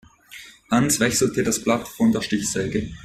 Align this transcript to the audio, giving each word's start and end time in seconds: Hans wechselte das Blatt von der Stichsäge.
Hans 0.71 0.99
wechselte 0.99 1.43
das 1.43 1.63
Blatt 1.63 1.87
von 1.87 2.11
der 2.11 2.21
Stichsäge. 2.21 2.91